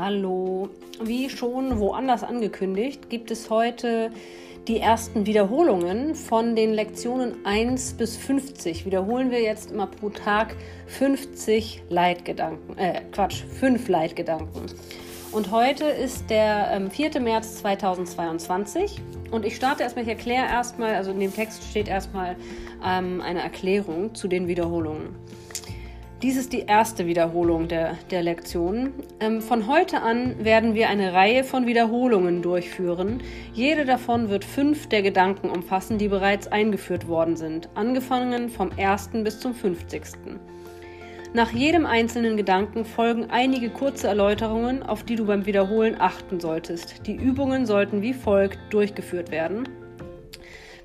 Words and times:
Hallo. 0.00 0.68
Wie 1.02 1.28
schon 1.28 1.80
woanders 1.80 2.22
angekündigt, 2.22 3.10
gibt 3.10 3.32
es 3.32 3.50
heute 3.50 4.12
die 4.68 4.78
ersten 4.78 5.26
Wiederholungen 5.26 6.14
von 6.14 6.54
den 6.54 6.72
Lektionen 6.72 7.44
1 7.44 7.94
bis 7.94 8.16
50. 8.16 8.86
Wiederholen 8.86 9.32
wir 9.32 9.42
jetzt 9.42 9.72
immer 9.72 9.88
pro 9.88 10.10
Tag 10.10 10.54
50 10.86 11.82
Leitgedanken, 11.88 12.78
äh, 12.78 13.00
Quatsch, 13.10 13.42
5 13.58 13.88
Leitgedanken. 13.88 14.66
Und 15.32 15.50
heute 15.50 15.86
ist 15.86 16.30
der 16.30 16.70
ähm, 16.70 16.92
4. 16.92 17.18
März 17.20 17.56
2022 17.56 19.00
und 19.32 19.44
ich 19.44 19.56
starte 19.56 19.82
erstmal, 19.82 20.04
ich 20.04 20.10
erkläre 20.10 20.46
erstmal, 20.46 20.94
also 20.94 21.10
in 21.10 21.18
dem 21.18 21.34
Text 21.34 21.64
steht 21.64 21.88
erstmal 21.88 22.36
ähm, 22.86 23.20
eine 23.20 23.42
Erklärung 23.42 24.14
zu 24.14 24.28
den 24.28 24.46
Wiederholungen. 24.46 25.16
Dies 26.20 26.36
ist 26.36 26.52
die 26.52 26.64
erste 26.66 27.06
Wiederholung 27.06 27.68
der, 27.68 27.96
der 28.10 28.24
Lektion. 28.24 28.92
Ähm, 29.20 29.40
von 29.40 29.68
heute 29.68 30.02
an 30.02 30.44
werden 30.44 30.74
wir 30.74 30.88
eine 30.88 31.12
Reihe 31.12 31.44
von 31.44 31.68
Wiederholungen 31.68 32.42
durchführen. 32.42 33.20
Jede 33.52 33.84
davon 33.84 34.28
wird 34.28 34.44
fünf 34.44 34.88
der 34.88 35.02
Gedanken 35.02 35.48
umfassen, 35.48 35.96
die 35.96 36.08
bereits 36.08 36.48
eingeführt 36.48 37.06
worden 37.06 37.36
sind, 37.36 37.68
angefangen 37.76 38.48
vom 38.48 38.72
ersten 38.76 39.22
bis 39.22 39.38
zum 39.38 39.54
fünfzigsten. 39.54 40.40
Nach 41.34 41.52
jedem 41.52 41.86
einzelnen 41.86 42.36
Gedanken 42.36 42.84
folgen 42.84 43.26
einige 43.30 43.70
kurze 43.70 44.08
Erläuterungen, 44.08 44.82
auf 44.82 45.04
die 45.04 45.14
du 45.14 45.24
beim 45.24 45.46
Wiederholen 45.46 45.94
achten 46.00 46.40
solltest. 46.40 47.06
Die 47.06 47.14
Übungen 47.14 47.64
sollten 47.64 48.02
wie 48.02 48.14
folgt 48.14 48.58
durchgeführt 48.70 49.30
werden. 49.30 49.68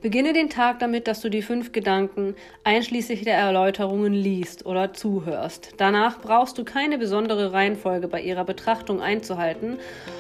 Beginne 0.04 0.34
den 0.34 0.50
Tag 0.50 0.80
damit, 0.80 1.08
dass 1.08 1.22
du 1.22 1.30
die 1.30 1.42
fünf 1.42 1.72
Gedanken 1.72 2.36
einschließlich 2.66 3.24
der 3.24 3.38
Erläuterungen 3.38 4.12
liest 4.12 4.66
oder 4.66 4.94
zuhörst. 4.94 5.76
Danach 5.78 6.20
brauchst 6.20 6.58
du 6.58 6.66
keine 6.66 6.98
besondere 6.98 7.54
Reihenfolge 7.54 8.10
bei 8.10 8.22
ihrer 8.22 8.44
Betrachtung 8.44 9.00
einzuhalten, 9.00 9.78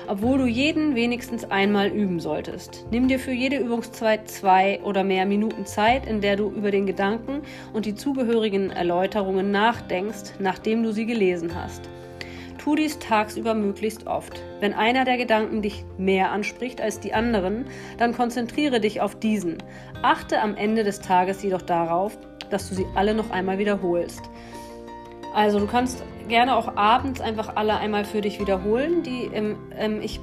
obwohl 0.07 0.37
du 0.37 0.45
jeden 0.45 0.95
wenigstens 0.95 1.43
einmal 1.43 1.89
üben 1.89 2.21
solltest. 2.21 2.85
Nimm 2.91 3.09
dir 3.09 3.19
für 3.19 3.33
jede 3.33 3.57
Übungszeit 3.57 4.29
zwei 4.29 4.79
oder 4.83 5.03
mehr 5.03 5.25
Minuten 5.25 5.65
Zeit, 5.65 6.07
in 6.07 6.21
der 6.21 6.37
du 6.37 6.49
über 6.49 6.71
den 6.71 6.85
Gedanken 6.85 7.41
und 7.73 7.85
die 7.85 7.93
zugehörigen 7.93 8.69
Erläuterungen 8.69 9.51
nachdenkst, 9.51 10.35
nachdem 10.39 10.83
du 10.83 10.93
sie 10.93 11.05
gelesen 11.05 11.55
hast. 11.61 11.89
Tu 12.63 12.75
dies 12.75 12.97
tagsüber 12.99 13.53
möglichst 13.55 14.07
oft. 14.07 14.41
Wenn 14.61 14.73
einer 14.73 15.03
der 15.03 15.17
Gedanken 15.17 15.61
dich 15.61 15.83
mehr 15.97 16.31
anspricht 16.31 16.79
als 16.79 17.01
die 17.01 17.13
anderen, 17.13 17.65
dann 17.97 18.15
konzentriere 18.15 18.79
dich 18.79 19.01
auf 19.01 19.15
diesen. 19.19 19.57
Achte 20.01 20.39
am 20.39 20.55
Ende 20.55 20.85
des 20.85 21.01
Tages 21.01 21.43
jedoch 21.43 21.61
darauf, 21.61 22.17
dass 22.49 22.69
du 22.69 22.75
sie 22.75 22.85
alle 22.95 23.13
noch 23.15 23.31
einmal 23.31 23.57
wiederholst. 23.57 24.21
Also 25.35 25.59
du 25.59 25.67
kannst 25.67 26.03
gerne 26.29 26.55
auch 26.55 26.77
abends 26.77 27.19
einfach 27.19 27.57
alle 27.57 27.75
einmal 27.75 28.05
für 28.05 28.21
dich 28.21 28.39
wiederholen. 28.39 29.03
Die, 29.03 29.29
ähm, 29.33 29.57
ähm, 29.77 29.99
ich 30.01 30.21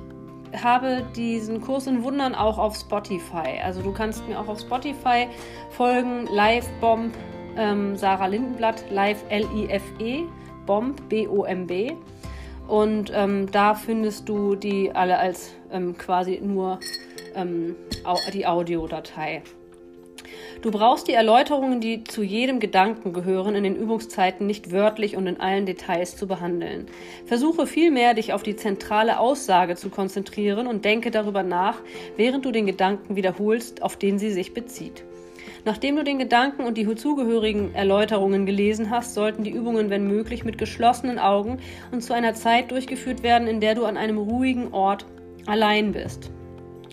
habe 0.62 1.04
diesen 1.14 1.60
Kurs 1.60 1.86
in 1.86 2.02
Wundern 2.04 2.34
auch 2.34 2.56
auf 2.56 2.74
Spotify. 2.74 3.60
Also 3.62 3.82
du 3.82 3.92
kannst 3.92 4.26
mir 4.26 4.40
auch 4.40 4.48
auf 4.48 4.60
Spotify 4.60 5.28
folgen. 5.72 6.26
Live 6.32 6.68
Bomb 6.80 7.12
ähm, 7.58 7.96
Sarah 7.96 8.26
Lindenblatt, 8.26 8.84
Live 8.90 9.24
L-I-F-E, 9.28 10.24
Bomb, 10.64 11.06
B-O-M-B. 11.10 11.96
Und 12.70 13.10
ähm, 13.12 13.50
da 13.50 13.74
findest 13.74 14.28
du 14.28 14.54
die 14.54 14.92
alle 14.92 15.18
als 15.18 15.50
ähm, 15.72 15.98
quasi 15.98 16.40
nur 16.40 16.78
ähm, 17.34 17.74
die 18.32 18.46
Audiodatei. 18.46 19.42
Du 20.62 20.70
brauchst 20.70 21.08
die 21.08 21.14
Erläuterungen, 21.14 21.80
die 21.80 22.04
zu 22.04 22.22
jedem 22.22 22.60
Gedanken 22.60 23.12
gehören, 23.12 23.56
in 23.56 23.64
den 23.64 23.74
Übungszeiten 23.74 24.46
nicht 24.46 24.70
wörtlich 24.70 25.16
und 25.16 25.26
in 25.26 25.40
allen 25.40 25.66
Details 25.66 26.16
zu 26.16 26.28
behandeln. 26.28 26.86
Versuche 27.26 27.66
vielmehr, 27.66 28.14
dich 28.14 28.32
auf 28.32 28.44
die 28.44 28.54
zentrale 28.54 29.18
Aussage 29.18 29.74
zu 29.74 29.90
konzentrieren 29.90 30.68
und 30.68 30.84
denke 30.84 31.10
darüber 31.10 31.42
nach, 31.42 31.78
während 32.16 32.44
du 32.44 32.52
den 32.52 32.66
Gedanken 32.66 33.16
wiederholst, 33.16 33.82
auf 33.82 33.96
den 33.96 34.20
sie 34.20 34.30
sich 34.30 34.54
bezieht. 34.54 35.02
Nachdem 35.64 35.96
du 35.96 36.04
den 36.04 36.18
Gedanken 36.18 36.64
und 36.64 36.76
die 36.76 36.94
zugehörigen 36.94 37.74
Erläuterungen 37.74 38.46
gelesen 38.46 38.90
hast, 38.90 39.14
sollten 39.14 39.44
die 39.44 39.50
Übungen, 39.50 39.90
wenn 39.90 40.06
möglich, 40.06 40.44
mit 40.44 40.58
geschlossenen 40.58 41.18
Augen 41.18 41.58
und 41.92 42.02
zu 42.02 42.12
einer 42.12 42.34
Zeit 42.34 42.70
durchgeführt 42.70 43.22
werden, 43.22 43.48
in 43.48 43.60
der 43.60 43.74
du 43.74 43.84
an 43.84 43.96
einem 43.96 44.18
ruhigen 44.18 44.72
Ort 44.72 45.06
allein 45.46 45.92
bist. 45.92 46.30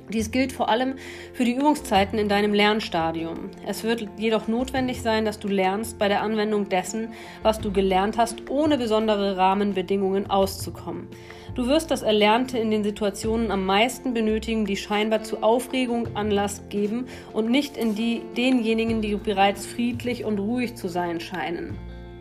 Dies 0.09 0.31
gilt 0.31 0.53
vor 0.53 0.69
allem 0.69 0.95
für 1.33 1.43
die 1.43 1.55
Übungszeiten 1.55 2.17
in 2.17 2.29
deinem 2.29 2.53
Lernstadium. 2.53 3.49
Es 3.65 3.83
wird 3.83 4.07
jedoch 4.17 4.47
notwendig 4.47 5.01
sein, 5.01 5.25
dass 5.25 5.37
du 5.37 5.49
lernst, 5.49 5.99
bei 5.99 6.07
der 6.07 6.21
Anwendung 6.21 6.69
dessen, 6.69 7.09
was 7.43 7.59
du 7.59 7.73
gelernt 7.73 8.17
hast, 8.17 8.49
ohne 8.49 8.77
besondere 8.77 9.35
Rahmenbedingungen 9.35 10.29
auszukommen. 10.29 11.09
Du 11.57 11.65
wirst 11.65 11.89
das 11.89 12.03
Erlernte 12.03 12.59
in 12.59 12.69
den 12.69 12.83
Situationen 12.83 13.49
am 13.49 13.65
meisten 13.65 14.13
benötigen, 14.13 14.65
die 14.65 14.77
scheinbar 14.77 15.23
zu 15.23 15.41
Aufregung 15.41 16.15
Anlass 16.15 16.61
geben 16.69 17.07
und 17.33 17.49
nicht 17.49 17.77
in 17.77 17.95
die 17.95 18.21
denjenigen, 18.37 19.01
die 19.01 19.15
bereits 19.15 19.65
friedlich 19.65 20.23
und 20.23 20.37
ruhig 20.37 20.75
zu 20.75 20.87
sein 20.87 21.19
scheinen. 21.19 21.75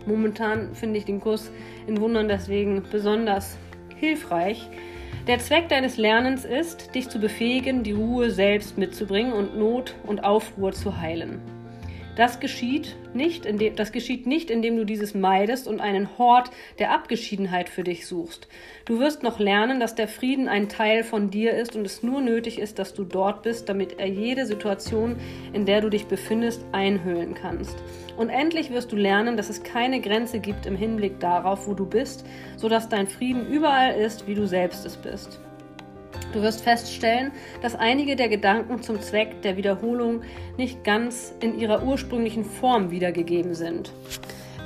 Momentan 0.06 0.74
finde 0.74 0.98
ich 0.98 1.04
den 1.04 1.20
Kurs 1.20 1.50
in 1.86 2.00
Wundern 2.00 2.28
deswegen 2.28 2.82
besonders 2.91 3.58
hilfreich, 3.97 4.70
der 5.26 5.38
Zweck 5.38 5.68
deines 5.68 5.98
Lernens 5.98 6.47
ist, 6.47 6.94
dich 6.94 7.10
zu 7.10 7.18
befähigen, 7.18 7.82
die 7.82 7.92
Ruhe 7.92 8.30
selbst 8.30 8.78
mitzubringen 8.78 9.34
und 9.34 9.58
Not 9.58 9.97
und 10.06 10.24
Aufruhr 10.24 10.72
zu 10.72 10.98
heilen. 10.98 11.56
Das 12.16 12.41
geschieht 12.41 12.97
nicht, 13.12 13.44
indem, 13.44 13.77
das 13.77 13.93
geschieht 13.93 14.27
nicht, 14.27 14.50
indem 14.50 14.78
du 14.78 14.87
dieses 14.87 15.15
meidest 15.15 15.69
und 15.69 15.81
einen 15.81 16.16
Hort 16.16 16.50
der 16.78 16.93
Abgeschiedenheit 16.93 17.69
für 17.69 17.84
dich 17.84 18.06
suchst. 18.06 18.49
Du 18.87 18.99
wirst 19.00 19.22
noch 19.22 19.38
lernen, 19.38 19.81
dass 19.81 19.94
der 19.94 20.09
Frieden 20.09 20.49
ein 20.49 20.71
Teil 20.71 21.04
von 21.04 21.28
dir 21.31 21.53
ist 21.53 21.77
und 21.77 21.84
es 21.84 22.03
nur 22.03 22.22
nötig 22.22 22.59
ist, 22.59 22.78
dass 22.78 22.94
du 22.94 23.04
dort 23.04 23.43
bist, 23.43 23.69
damit 23.69 23.99
er 23.99 24.06
jede 24.06 24.47
Situation, 24.47 25.16
in 25.53 25.66
der 25.66 25.82
du 25.82 25.91
dich 25.91 26.06
befindest, 26.06 26.65
einhüllen 26.72 27.34
kannst. 27.34 27.77
Und 28.16 28.31
endlich 28.31 28.71
wirst 28.71 28.93
du 28.93 28.97
lernen, 28.97 29.37
dass 29.37 29.50
es 29.50 29.62
keine 29.62 30.00
Grenze 30.00 30.38
gibt 30.41 30.65
im 30.65 30.77
Hinblick 30.77 31.21
darauf, 31.21 31.69
wo 31.69 31.75
du 31.75 31.84
bist, 31.84 32.25
sodass 32.56 32.88
dein 32.88 33.09
Frieden 33.09 33.47
überall 33.47 33.94
ist, 33.94 34.27
wie 34.27 34.34
du 34.34 34.47
selbst 34.47 34.87
es 34.87 34.97
bist. 34.97 35.38
Du 36.36 36.42
wirst 36.42 36.60
feststellen, 36.60 37.32
dass 37.62 37.74
einige 37.74 38.14
der 38.14 38.28
Gedanken 38.28 38.82
zum 38.82 39.00
Zweck 39.00 39.41
der 39.41 39.56
Wiederholung 39.56 40.20
nicht 40.58 40.84
ganz 40.84 41.34
in 41.41 41.58
ihrer 41.58 41.82
ursprünglichen 41.82 42.44
Form 42.44 42.91
wiedergegeben 42.91 43.54
sind. 43.54 43.91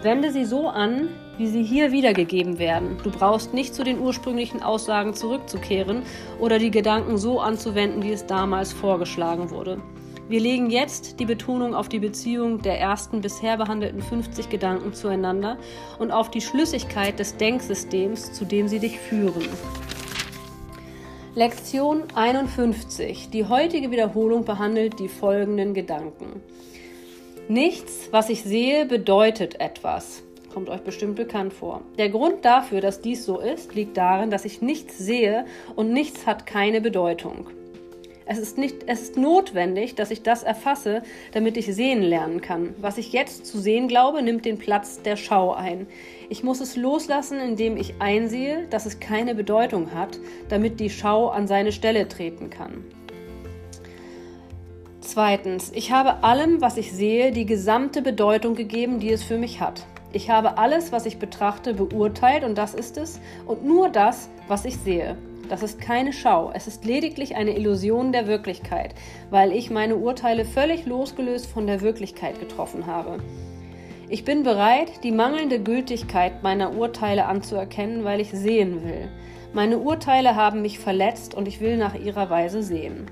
Wende 0.03 0.33
sie 0.33 0.45
so 0.45 0.67
an, 0.67 1.11
wie 1.39 1.47
sie 1.47 1.63
hier 1.63 1.93
wiedergegeben 1.93 2.59
werden. 2.59 2.97
Du 3.05 3.13
brauchst 3.13 3.55
nicht 3.55 3.73
zu 3.73 3.85
den 3.85 4.01
ursprünglichen 4.01 4.65
Aussagen 4.65 5.15
zurückzukehren 5.15 6.03
oder 6.41 6.59
die 6.59 6.73
Gedanken 6.73 7.19
so 7.19 7.39
anzuwenden, 7.39 8.03
wie 8.03 8.11
es 8.11 8.27
damals 8.27 8.73
vorgeschlagen 8.73 9.51
wurde. 9.51 9.81
Wir 10.29 10.41
legen 10.41 10.71
jetzt 10.71 11.21
die 11.21 11.25
Betonung 11.25 11.77
auf 11.77 11.89
die 11.89 12.01
Beziehung 12.01 12.63
der 12.63 12.81
ersten 12.81 13.21
bisher 13.21 13.57
behandelten 13.57 14.03
50 14.03 14.49
Gedanken 14.49 14.93
zueinander 14.93 15.57
und 16.01 16.11
auf 16.11 16.33
die 16.33 16.41
Schlüssigkeit 16.41 17.21
des 17.21 17.37
Denksystems, 17.37 18.33
zu 18.33 18.45
dem 18.45 18.67
sie 18.67 18.81
dich 18.81 18.99
führen. 18.99 19.45
Lektion 21.37 22.03
51. 22.13 23.31
Die 23.31 23.45
heutige 23.45 23.93
Wiederholung 23.93 24.45
behandelt 24.45 24.99
die 24.99 25.07
folgenden 25.07 25.75
Gedanken. 25.75 26.43
Nichts, 27.47 28.09
was 28.11 28.31
ich 28.31 28.43
sehe, 28.43 28.85
bedeutet 28.85 29.61
etwas. 29.61 30.25
Kommt 30.53 30.69
euch 30.69 30.81
bestimmt 30.81 31.15
bekannt 31.15 31.53
vor. 31.53 31.83
Der 31.99 32.09
Grund 32.09 32.45
dafür, 32.45 32.81
dass 32.81 33.01
dies 33.01 33.25
so 33.25 33.39
ist, 33.39 33.77
liegt 33.77 33.97
darin, 33.97 34.31
dass 34.31 34.45
ich 34.45 34.61
nichts 34.61 34.99
sehe 34.99 35.45
und 35.77 35.93
nichts 35.93 36.27
hat 36.27 36.47
keine 36.47 36.81
Bedeutung. 36.81 37.47
Es 38.33 38.39
ist, 38.39 38.59
nicht, 38.59 38.85
es 38.87 39.03
ist 39.03 39.17
notwendig, 39.17 39.97
dass 39.97 40.13
ich 40.13 40.23
das 40.23 40.45
erfasse, 40.45 41.03
damit 41.33 41.57
ich 41.57 41.67
sehen 41.75 42.01
lernen 42.01 42.41
kann. 42.41 42.77
Was 42.81 42.97
ich 42.97 43.13
jetzt 43.13 43.45
zu 43.45 43.59
sehen 43.59 43.89
glaube, 43.89 44.23
nimmt 44.23 44.45
den 44.45 44.57
Platz 44.57 45.03
der 45.03 45.17
Schau 45.17 45.53
ein. 45.53 45.89
Ich 46.29 46.45
muss 46.45 46.61
es 46.61 46.77
loslassen, 46.77 47.41
indem 47.41 47.77
ich 47.77 47.95
einsehe, 47.99 48.69
dass 48.71 48.87
es 48.87 49.01
keine 49.01 49.35
Bedeutung 49.35 49.93
hat, 49.93 50.21
damit 50.49 50.79
die 50.79 50.91
Schau 50.91 51.27
an 51.27 51.49
seine 51.49 51.73
Stelle 51.73 52.07
treten 52.07 52.51
kann. 52.51 52.85
Zweitens, 55.01 55.73
ich 55.75 55.91
habe 55.91 56.23
allem, 56.23 56.61
was 56.61 56.77
ich 56.77 56.93
sehe, 56.93 57.33
die 57.33 57.47
gesamte 57.47 58.01
Bedeutung 58.01 58.55
gegeben, 58.55 59.01
die 59.01 59.11
es 59.11 59.25
für 59.25 59.39
mich 59.39 59.61
hat. 59.61 59.85
Ich 60.13 60.31
habe 60.31 60.57
alles, 60.57 60.93
was 60.93 61.05
ich 61.05 61.19
betrachte, 61.19 61.75
beurteilt 61.75 62.45
und 62.45 62.57
das 62.57 62.75
ist 62.75 62.97
es 62.97 63.19
und 63.45 63.65
nur 63.65 63.89
das, 63.89 64.29
was 64.47 64.65
ich 64.67 64.77
sehe. 64.77 65.17
Das 65.51 65.65
ist 65.65 65.81
keine 65.81 66.13
Schau, 66.13 66.53
es 66.55 66.69
ist 66.69 66.85
lediglich 66.85 67.35
eine 67.35 67.57
Illusion 67.57 68.13
der 68.13 68.29
Wirklichkeit, 68.29 68.95
weil 69.31 69.51
ich 69.51 69.69
meine 69.69 69.97
Urteile 69.97 70.45
völlig 70.45 70.87
losgelöst 70.87 71.47
von 71.47 71.67
der 71.67 71.81
Wirklichkeit 71.81 72.39
getroffen 72.39 72.87
habe. 72.87 73.19
Ich 74.09 74.25
bin 74.25 74.45
bereit, 74.45 75.03
die 75.03 75.11
mangelnde 75.11 75.61
Gültigkeit 75.61 76.45
meiner 76.45 76.77
Urteile 76.77 77.27
anzuerkennen, 77.27 78.05
weil 78.05 78.21
ich 78.21 78.31
sehen 78.31 78.85
will. 78.85 79.09
Meine 79.53 79.79
Urteile 79.79 80.37
haben 80.37 80.63
mich 80.63 80.79
verletzt 80.79 81.35
und 81.35 81.49
ich 81.49 81.61
will 81.61 81.77
nach 81.77 81.97
ihrer 81.97 82.31
Weise 82.31 82.63
sehen. 82.63 83.11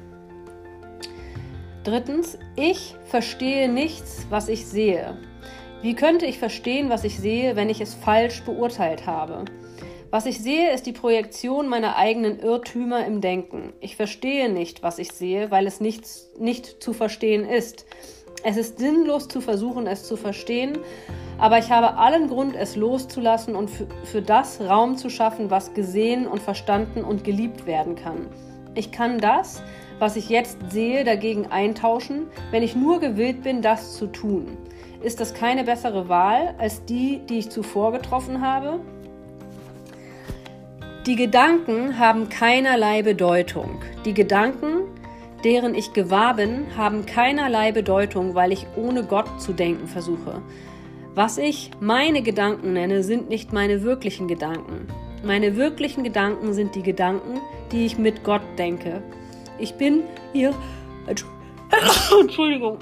Drittens, 1.82 2.38
ich 2.54 2.94
verstehe 3.06 3.68
nichts, 3.68 4.28
was 4.30 4.48
ich 4.48 4.64
sehe. 4.64 5.16
Wie 5.82 5.94
könnte 5.94 6.26
ich 6.26 6.38
verstehen, 6.38 6.88
was 6.88 7.02
ich 7.02 7.18
sehe, 7.18 7.56
wenn 7.56 7.68
ich 7.68 7.80
es 7.80 7.94
falsch 7.94 8.42
beurteilt 8.42 9.06
habe? 9.06 9.44
Was 10.10 10.24
ich 10.24 10.38
sehe, 10.38 10.72
ist 10.72 10.86
die 10.86 10.92
Projektion 10.92 11.68
meiner 11.68 11.96
eigenen 11.96 12.40
Irrtümer 12.40 13.04
im 13.04 13.20
Denken. 13.20 13.74
Ich 13.80 13.94
verstehe 13.94 14.48
nicht, 14.48 14.82
was 14.82 14.98
ich 14.98 15.12
sehe, 15.12 15.50
weil 15.50 15.66
es 15.66 15.82
nicht, 15.82 16.06
nicht 16.38 16.82
zu 16.82 16.94
verstehen 16.94 17.44
ist. 17.44 17.84
Es 18.42 18.56
ist 18.56 18.78
sinnlos 18.78 19.28
zu 19.28 19.42
versuchen, 19.42 19.86
es 19.86 20.04
zu 20.04 20.16
verstehen, 20.16 20.78
aber 21.36 21.58
ich 21.58 21.70
habe 21.70 21.98
allen 21.98 22.28
Grund, 22.28 22.56
es 22.56 22.74
loszulassen 22.74 23.54
und 23.54 23.68
für, 23.68 23.86
für 24.04 24.22
das 24.22 24.62
Raum 24.62 24.96
zu 24.96 25.10
schaffen, 25.10 25.50
was 25.50 25.74
gesehen 25.74 26.26
und 26.26 26.40
verstanden 26.40 27.04
und 27.04 27.22
geliebt 27.22 27.66
werden 27.66 27.94
kann. 27.94 28.28
Ich 28.74 28.92
kann 28.92 29.18
das, 29.18 29.62
was 29.98 30.16
ich 30.16 30.30
jetzt 30.30 30.56
sehe, 30.70 31.04
dagegen 31.04 31.48
eintauschen, 31.48 32.28
wenn 32.50 32.62
ich 32.62 32.74
nur 32.74 32.98
gewillt 32.98 33.42
bin, 33.42 33.60
das 33.60 33.96
zu 33.98 34.06
tun. 34.06 34.56
Ist 35.02 35.20
das 35.20 35.34
keine 35.34 35.64
bessere 35.64 36.08
Wahl 36.08 36.54
als 36.56 36.84
die, 36.86 37.20
die 37.28 37.40
ich 37.40 37.50
zuvor 37.50 37.92
getroffen 37.92 38.40
habe? 38.40 38.80
Die 41.06 41.16
Gedanken 41.16 41.98
haben 41.98 42.28
keinerlei 42.28 43.02
Bedeutung. 43.02 43.82
Die 44.04 44.12
Gedanken, 44.12 44.82
deren 45.44 45.74
ich 45.74 45.92
gewahr 45.92 46.34
bin, 46.34 46.66
haben 46.76 47.06
keinerlei 47.06 47.72
Bedeutung, 47.72 48.34
weil 48.34 48.52
ich 48.52 48.66
ohne 48.76 49.04
Gott 49.04 49.40
zu 49.40 49.52
denken 49.52 49.86
versuche. 49.86 50.42
Was 51.14 51.38
ich 51.38 51.70
meine 51.80 52.22
Gedanken 52.22 52.74
nenne, 52.74 53.02
sind 53.02 53.28
nicht 53.28 53.52
meine 53.52 53.82
wirklichen 53.82 54.28
Gedanken. 54.28 54.86
Meine 55.24 55.56
wirklichen 55.56 56.04
Gedanken 56.04 56.52
sind 56.52 56.74
die 56.74 56.82
Gedanken, 56.82 57.40
die 57.72 57.86
ich 57.86 57.96
mit 57.96 58.22
Gott 58.22 58.42
denke. 58.58 59.02
Ich 59.58 59.74
bin 59.74 60.02
ihr. 60.34 60.52
Entschuldigung. 62.20 62.78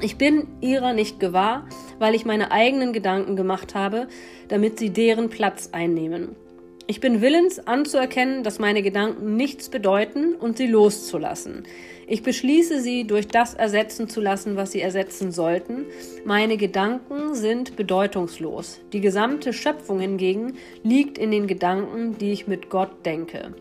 Ich 0.00 0.16
bin 0.16 0.48
ihrer 0.60 0.92
nicht 0.92 1.20
gewahr, 1.20 1.66
weil 1.98 2.14
ich 2.14 2.24
meine 2.24 2.52
eigenen 2.52 2.92
Gedanken 2.92 3.34
gemacht 3.34 3.74
habe, 3.74 4.08
damit 4.48 4.78
sie 4.78 4.90
deren 4.90 5.30
Platz 5.30 5.70
einnehmen. 5.72 6.36
Ich 6.86 7.00
bin 7.00 7.22
willens 7.22 7.66
anzuerkennen, 7.66 8.42
dass 8.42 8.58
meine 8.58 8.82
Gedanken 8.82 9.36
nichts 9.36 9.70
bedeuten 9.70 10.34
und 10.34 10.58
sie 10.58 10.66
loszulassen. 10.66 11.62
Ich 12.06 12.22
beschließe 12.22 12.82
sie 12.82 13.06
durch 13.06 13.26
das 13.26 13.54
ersetzen 13.54 14.10
zu 14.10 14.20
lassen, 14.20 14.56
was 14.56 14.72
sie 14.72 14.82
ersetzen 14.82 15.32
sollten. 15.32 15.86
Meine 16.26 16.58
Gedanken 16.58 17.34
sind 17.34 17.76
bedeutungslos. 17.76 18.80
Die 18.92 19.00
gesamte 19.00 19.54
Schöpfung 19.54 19.98
hingegen 19.98 20.58
liegt 20.82 21.16
in 21.16 21.30
den 21.30 21.46
Gedanken, 21.46 22.18
die 22.18 22.32
ich 22.32 22.46
mit 22.46 22.68
Gott 22.68 23.06
denke. 23.06 23.54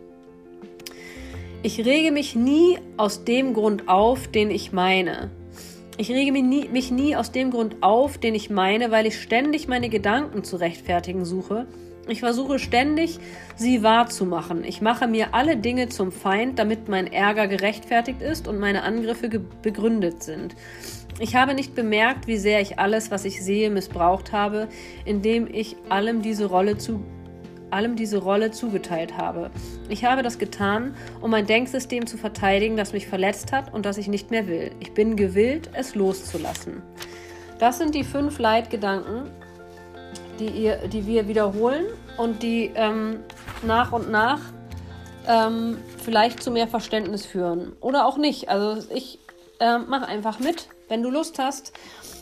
Ich 1.61 1.85
rege 1.85 2.11
mich 2.11 2.35
nie 2.35 2.77
aus 2.97 3.23
dem 3.23 3.53
Grund 3.53 3.87
auf, 3.87 4.27
den 4.27 4.51
ich 4.51 4.73
meine. 4.73 5.31
Ich 5.97 6.11
rege 6.11 6.33
mich 6.33 6.43
nie, 6.43 6.67
mich 6.67 6.91
nie 6.91 7.15
aus 7.15 7.31
dem 7.31 7.51
Grund 7.51 7.77
auf, 7.79 8.17
den 8.17 8.35
ich 8.35 8.49
meine, 8.49 8.91
weil 8.91 9.05
ich 9.05 9.21
ständig 9.21 9.69
meine 9.69 9.87
Gedanken 9.87 10.43
zu 10.43 10.57
rechtfertigen 10.57 11.23
suche 11.23 11.67
ich 12.07 12.19
versuche 12.19 12.59
ständig, 12.59 13.19
sie 13.55 13.81
wahrzumachen. 13.81 14.63
Ich 14.63 14.81
mache 14.81 15.07
mir 15.07 15.33
alle 15.33 15.55
Dinge 15.57 15.89
zum 15.89 16.11
Feind, 16.11 16.59
damit 16.59 16.89
mein 16.89 17.11
Ärger 17.11 17.47
gerechtfertigt 17.47 18.21
ist 18.21 18.47
und 18.47 18.59
meine 18.59 18.83
Angriffe 18.83 19.29
begründet 19.61 20.21
sind. 20.23 20.55
Ich 21.19 21.35
habe 21.35 21.53
nicht 21.53 21.75
bemerkt, 21.75 22.27
wie 22.27 22.37
sehr 22.37 22.59
ich 22.59 22.79
alles, 22.79 23.11
was 23.11 23.23
ich 23.23 23.43
sehe, 23.43 23.69
missbraucht 23.69 24.31
habe, 24.31 24.67
indem 25.05 25.47
ich 25.47 25.77
allem 25.89 26.21
diese 26.21 26.45
Rolle 26.45 26.77
zu 26.77 27.03
allem 27.69 27.95
diese 27.95 28.19
Rolle 28.19 28.51
zugeteilt 28.51 29.17
habe. 29.17 29.49
Ich 29.89 30.05
habe 30.05 30.21
das 30.21 30.37
getan, 30.37 30.95
um 31.21 31.31
mein 31.31 31.47
Denksystem 31.47 32.05
zu 32.05 32.17
verteidigen, 32.17 32.77
das 32.77 32.93
mich 32.93 33.07
verletzt 33.07 33.51
hat 33.51 33.73
und 33.73 33.87
das 33.87 33.97
ich 33.97 34.07
nicht 34.07 34.29
mehr 34.29 34.47
will. 34.47 34.71
Ich 34.79 34.93
bin 34.93 35.15
gewillt, 35.15 35.71
es 35.73 35.95
loszulassen. 35.95 36.83
Das 37.57 37.79
sind 37.79 37.95
die 37.95 38.03
fünf 38.03 38.37
Leitgedanken, 38.37 39.31
die, 40.39 40.47
ihr, 40.47 40.87
die 40.87 41.05
wir 41.05 41.27
wiederholen 41.27 41.85
und 42.17 42.43
die 42.43 42.71
ähm, 42.75 43.19
nach 43.63 43.91
und 43.91 44.11
nach 44.11 44.39
ähm, 45.27 45.77
vielleicht 46.03 46.43
zu 46.43 46.51
mehr 46.51 46.67
Verständnis 46.67 47.25
führen. 47.25 47.73
Oder 47.81 48.05
auch 48.05 48.17
nicht. 48.17 48.49
Also 48.49 48.85
ich 48.93 49.19
äh, 49.59 49.77
mache 49.77 50.07
einfach 50.07 50.39
mit, 50.39 50.67
wenn 50.89 51.03
du 51.03 51.09
Lust 51.09 51.39
hast. 51.39 51.73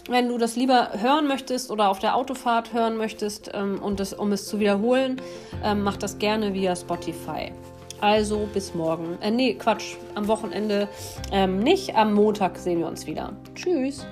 Wenn 0.10 0.30
du 0.30 0.38
das 0.38 0.56
lieber 0.56 0.90
hören 0.98 1.28
möchtest 1.28 1.69
oder 1.69 1.90
auf 1.90 2.00
der 2.00 2.16
Autofahrt 2.16 2.74
hören 2.74 2.98
möchtest 2.98 3.52
ähm, 3.54 3.81
und 3.81 4.00
das, 4.00 4.14
um 4.14 4.31
es 4.31 4.48
zu 4.48 4.60
wiederholen, 4.60 5.22
ähm, 5.64 5.84
mach 5.84 5.98
das 5.98 6.18
gerne 6.18 6.54
via 6.54 6.75
Spotify. 6.75 7.52
Also 8.02 8.50
bis 8.52 8.74
morgen. 8.74 9.18
Äh, 9.22 9.30
nee, 9.30 9.54
Quatsch. 9.54 9.96
Am 10.16 10.28
Wochenende 10.28 10.88
ähm, 11.31 11.60
nicht. 11.60 11.96
Am 11.96 12.14
Montag 12.14 12.57
sehen 12.57 12.80
wir 12.80 12.88
uns 12.88 13.06
wieder. 13.06 13.34
Tschüss. 13.54 14.06